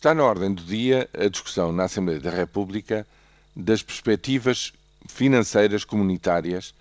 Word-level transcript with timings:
Está 0.00 0.14
na 0.14 0.24
ordem 0.24 0.54
do 0.54 0.62
dia 0.62 1.10
a 1.12 1.28
discussão 1.28 1.72
na 1.72 1.84
Assembleia 1.84 2.18
da 2.18 2.30
República 2.30 3.06
das 3.54 3.82
perspectivas 3.82 4.72
financeiras 5.06 5.84
comunitárias 5.84 6.72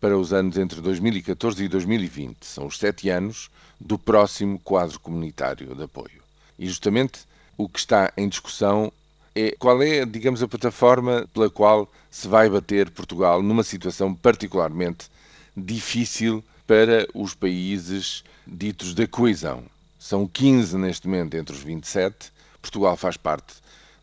para 0.00 0.18
os 0.18 0.32
anos 0.32 0.58
entre 0.58 0.80
2014 0.80 1.62
e 1.62 1.68
2020. 1.68 2.44
São 2.44 2.66
os 2.66 2.76
sete 2.76 3.08
anos 3.10 3.48
do 3.78 3.96
próximo 3.96 4.58
quadro 4.58 4.98
comunitário 4.98 5.72
de 5.72 5.84
apoio. 5.84 6.20
E 6.58 6.66
justamente 6.66 7.20
o 7.56 7.68
que 7.68 7.78
está 7.78 8.12
em 8.16 8.28
discussão 8.28 8.92
é 9.36 9.54
qual 9.56 9.80
é, 9.80 10.04
digamos, 10.04 10.42
a 10.42 10.48
plataforma 10.48 11.28
pela 11.32 11.48
qual 11.48 11.88
se 12.10 12.26
vai 12.26 12.50
bater 12.50 12.90
Portugal 12.90 13.40
numa 13.40 13.62
situação 13.62 14.12
particularmente 14.12 15.06
difícil 15.56 16.42
para 16.66 17.06
os 17.14 17.34
países 17.34 18.24
ditos 18.44 18.94
da 18.94 19.06
coesão. 19.06 19.62
São 19.96 20.26
15 20.26 20.76
neste 20.76 21.06
momento 21.06 21.36
entre 21.36 21.54
os 21.54 21.62
27 21.62 22.34
Portugal 22.64 22.96
faz 22.96 23.18
parte 23.18 23.56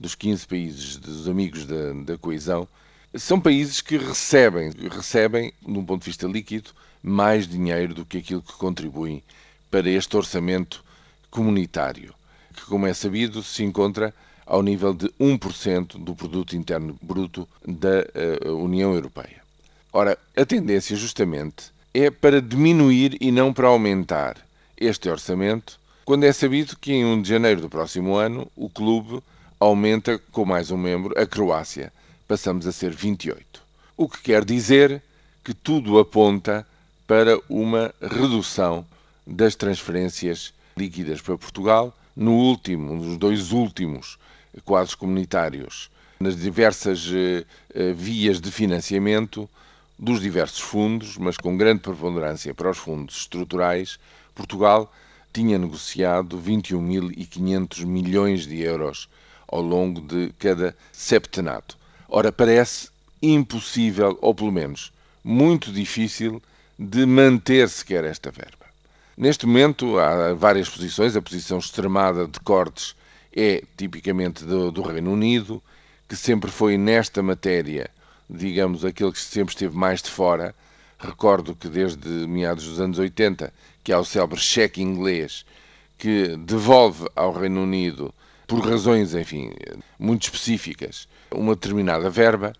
dos 0.00 0.16
15 0.16 0.46
países 0.48 0.96
dos 0.96 1.28
amigos 1.28 1.64
da, 1.64 1.92
da 2.04 2.18
coesão, 2.18 2.66
são 3.14 3.40
países 3.40 3.80
que 3.80 3.96
recebem, 3.96 4.72
recebem, 4.90 5.52
num 5.64 5.84
ponto 5.84 6.02
de 6.02 6.10
vista 6.10 6.26
líquido, 6.26 6.70
mais 7.00 7.46
dinheiro 7.46 7.94
do 7.94 8.04
que 8.04 8.18
aquilo 8.18 8.42
que 8.42 8.52
contribuem 8.54 9.22
para 9.70 9.88
este 9.88 10.16
orçamento 10.16 10.84
comunitário, 11.30 12.12
que, 12.52 12.62
como 12.62 12.86
é 12.86 12.92
sabido, 12.92 13.44
se 13.44 13.62
encontra 13.62 14.12
ao 14.44 14.60
nível 14.60 14.92
de 14.92 15.08
1% 15.20 16.02
do 16.02 16.16
produto 16.16 16.56
interno 16.56 16.98
bruto 17.00 17.48
da 17.64 18.04
uh, 18.44 18.56
União 18.56 18.92
Europeia. 18.92 19.40
Ora, 19.92 20.18
a 20.36 20.44
tendência 20.44 20.96
justamente 20.96 21.70
é 21.94 22.10
para 22.10 22.42
diminuir 22.42 23.16
e 23.20 23.30
não 23.30 23.52
para 23.52 23.68
aumentar 23.68 24.36
este 24.76 25.08
orçamento 25.08 25.78
quando 26.08 26.24
é 26.24 26.32
sabido 26.32 26.74
que 26.74 26.90
em 26.90 27.04
1 27.04 27.20
de 27.20 27.28
janeiro 27.28 27.60
do 27.60 27.68
próximo 27.68 28.16
ano 28.16 28.50
o 28.56 28.70
clube 28.70 29.22
aumenta 29.60 30.18
com 30.32 30.42
mais 30.42 30.70
um 30.70 30.76
membro, 30.78 31.12
a 31.20 31.26
Croácia. 31.26 31.92
Passamos 32.26 32.66
a 32.66 32.72
ser 32.72 32.94
28. 32.94 33.62
O 33.94 34.08
que 34.08 34.22
quer 34.22 34.42
dizer 34.42 35.02
que 35.44 35.52
tudo 35.52 35.98
aponta 35.98 36.66
para 37.06 37.38
uma 37.46 37.94
redução 38.00 38.86
das 39.26 39.54
transferências 39.54 40.54
líquidas 40.74 41.20
para 41.20 41.36
Portugal 41.36 41.94
no 42.16 42.32
último, 42.32 42.94
nos 42.94 43.18
dois 43.18 43.52
últimos 43.52 44.18
quadros 44.64 44.94
comunitários, 44.94 45.90
nas 46.18 46.38
diversas 46.38 47.06
eh, 47.12 47.44
eh, 47.74 47.92
vias 47.92 48.40
de 48.40 48.50
financiamento 48.50 49.46
dos 49.98 50.22
diversos 50.22 50.60
fundos, 50.60 51.18
mas 51.18 51.36
com 51.36 51.54
grande 51.54 51.80
preponderância 51.80 52.54
para 52.54 52.70
os 52.70 52.78
fundos 52.78 53.14
estruturais, 53.18 53.98
Portugal 54.34 54.90
tinha 55.32 55.58
negociado 55.58 56.38
21.500 56.40 57.84
milhões 57.84 58.46
de 58.46 58.60
euros 58.60 59.08
ao 59.46 59.60
longo 59.62 60.00
de 60.00 60.32
cada 60.38 60.76
septenato. 60.92 61.76
Ora, 62.08 62.32
parece 62.32 62.88
impossível, 63.22 64.18
ou 64.20 64.34
pelo 64.34 64.52
menos 64.52 64.92
muito 65.22 65.72
difícil, 65.72 66.42
de 66.78 67.04
manter 67.04 67.68
sequer 67.68 68.04
esta 68.04 68.30
verba. 68.30 68.66
Neste 69.16 69.46
momento 69.46 69.98
há 69.98 70.32
várias 70.32 70.68
posições. 70.68 71.16
A 71.16 71.22
posição 71.22 71.58
extremada 71.58 72.26
de 72.26 72.38
cortes 72.38 72.94
é 73.34 73.64
tipicamente 73.76 74.44
do, 74.44 74.70
do 74.70 74.80
Reino 74.80 75.12
Unido, 75.12 75.60
que 76.08 76.14
sempre 76.14 76.50
foi 76.50 76.78
nesta 76.78 77.22
matéria, 77.22 77.90
digamos, 78.30 78.84
aquele 78.84 79.10
que 79.10 79.18
sempre 79.18 79.54
esteve 79.54 79.76
mais 79.76 80.00
de 80.00 80.10
fora. 80.10 80.54
Recordo 80.98 81.54
que 81.54 81.68
desde 81.68 82.08
meados 82.26 82.64
dos 82.64 82.80
anos 82.80 82.98
80 82.98 83.52
que 83.84 83.92
é 83.92 83.96
o 83.96 84.04
célebre 84.04 84.38
cheque 84.38 84.82
inglês 84.82 85.46
que 85.96 86.36
devolve 86.36 87.06
ao 87.16 87.32
Reino 87.32 87.62
Unido, 87.62 88.12
por 88.46 88.60
razões, 88.60 89.14
enfim, 89.14 89.52
muito 89.98 90.24
específicas, 90.24 91.08
uma 91.30 91.54
determinada 91.54 92.10
verba 92.10 92.52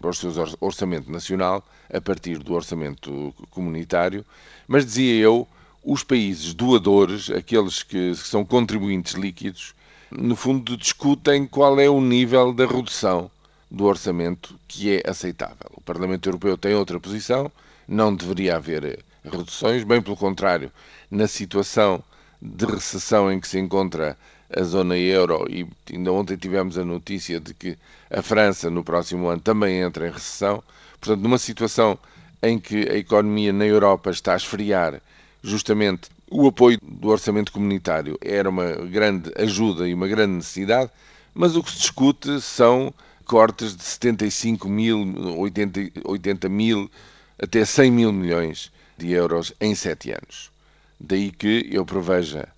para 0.00 0.10
o 0.10 0.14
seu 0.14 0.30
orçamento 0.60 1.10
nacional 1.10 1.64
a 1.92 2.00
partir 2.00 2.38
do 2.38 2.54
orçamento 2.54 3.34
comunitário, 3.50 4.24
mas 4.68 4.84
dizia 4.84 5.14
eu, 5.14 5.48
os 5.82 6.02
países 6.02 6.52
doadores, 6.52 7.30
aqueles 7.30 7.82
que 7.82 8.14
são 8.14 8.44
contribuintes 8.44 9.14
líquidos, 9.14 9.74
no 10.10 10.36
fundo 10.36 10.76
discutem 10.76 11.46
qual 11.46 11.80
é 11.80 11.88
o 11.88 12.00
nível 12.00 12.52
da 12.52 12.66
redução 12.66 13.30
do 13.70 13.84
orçamento 13.84 14.58
que 14.68 14.96
é 14.96 15.02
aceitável. 15.08 15.70
O 15.72 15.80
Parlamento 15.80 16.28
Europeu 16.28 16.56
tem 16.56 16.74
outra 16.74 17.00
posição, 17.00 17.50
não 17.86 18.14
deveria 18.14 18.56
haver 18.56 19.04
reduções, 19.24 19.84
bem 19.84 20.02
pelo 20.02 20.16
contrário, 20.16 20.70
na 21.10 21.26
situação 21.26 22.02
de 22.40 22.66
recessão 22.66 23.32
em 23.32 23.40
que 23.40 23.48
se 23.48 23.58
encontra 23.58 24.16
a 24.54 24.62
zona 24.62 24.96
euro, 24.96 25.46
e 25.48 25.66
ainda 25.92 26.12
ontem 26.12 26.36
tivemos 26.36 26.76
a 26.78 26.84
notícia 26.84 27.40
de 27.40 27.54
que 27.54 27.76
a 28.10 28.22
França 28.22 28.70
no 28.70 28.84
próximo 28.84 29.28
ano 29.28 29.40
também 29.40 29.80
entra 29.80 30.06
em 30.06 30.12
recessão, 30.12 30.62
portanto, 31.00 31.22
numa 31.22 31.38
situação 31.38 31.98
em 32.42 32.58
que 32.58 32.88
a 32.88 32.96
economia 32.96 33.52
na 33.52 33.64
Europa 33.64 34.10
está 34.10 34.34
a 34.34 34.36
esfriar, 34.36 35.00
justamente 35.42 36.08
o 36.30 36.46
apoio 36.46 36.78
do 36.82 37.08
orçamento 37.08 37.52
comunitário 37.52 38.18
era 38.20 38.48
uma 38.48 38.72
grande 38.72 39.30
ajuda 39.36 39.88
e 39.88 39.94
uma 39.94 40.08
grande 40.08 40.34
necessidade, 40.34 40.90
mas 41.34 41.56
o 41.56 41.62
que 41.62 41.70
se 41.70 41.78
discute 41.78 42.40
são 42.40 42.92
cortes 43.24 43.74
de 43.76 43.82
75 43.82 44.68
mil, 44.68 45.38
80, 45.38 45.80
80 46.04 46.48
mil, 46.48 46.90
até 47.38 47.64
100 47.64 47.90
mil 47.90 48.12
milhões 48.12 48.70
de 48.96 49.10
euros 49.12 49.52
em 49.60 49.74
sete 49.74 50.10
anos. 50.12 50.50
Daí 50.98 51.30
que 51.30 51.68
eu 51.70 51.84
preveja 51.84 52.48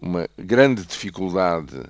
uma 0.00 0.28
grande 0.38 0.84
dificuldade 0.84 1.80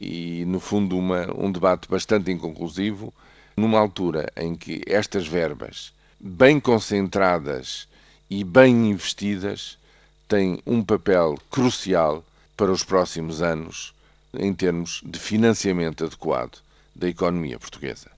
e, 0.00 0.44
no 0.46 0.60
fundo, 0.60 0.96
uma, 0.96 1.26
um 1.36 1.50
debate 1.50 1.88
bastante 1.88 2.30
inconclusivo, 2.30 3.12
numa 3.56 3.78
altura 3.78 4.32
em 4.36 4.54
que 4.54 4.82
estas 4.86 5.26
verbas, 5.26 5.92
bem 6.20 6.60
concentradas 6.60 7.88
e 8.30 8.44
bem 8.44 8.90
investidas, 8.90 9.76
têm 10.28 10.62
um 10.64 10.82
papel 10.84 11.36
crucial 11.50 12.24
para 12.56 12.70
os 12.70 12.84
próximos 12.84 13.42
anos 13.42 13.92
em 14.34 14.52
termos 14.54 15.00
de 15.04 15.18
financiamento 15.18 16.04
adequado 16.04 16.58
da 16.94 17.08
economia 17.08 17.58
portuguesa. 17.58 18.17